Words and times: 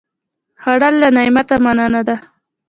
خوړل 0.61 0.95
له 1.03 1.09
نعمته 1.17 1.55
مننه 1.63 2.01
ده 2.07 2.15